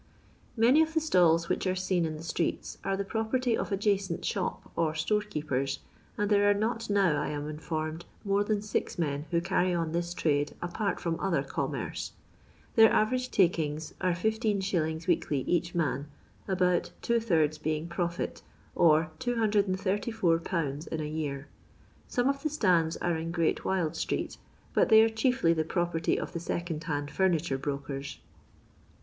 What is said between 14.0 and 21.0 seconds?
are \tt, weekly each man, about two thirds being profit, or 234/. in